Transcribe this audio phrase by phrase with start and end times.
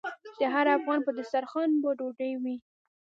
[0.39, 2.55] د هر افغان په دسترخان به ډوډۍ وي؟